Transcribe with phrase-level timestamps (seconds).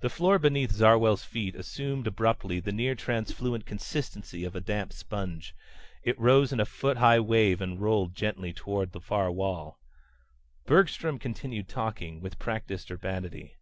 [0.00, 5.54] The floor beneath Zarwell's feet assumed abruptly the near transfluent consistency of a damp sponge.
[6.02, 9.78] It rose in a foot high wave and rolled gently toward the far wall.
[10.66, 13.56] Bergstrom continued talking, with practiced urbanity.